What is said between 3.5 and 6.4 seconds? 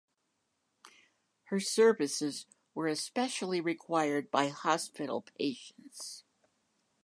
required by hospital patients.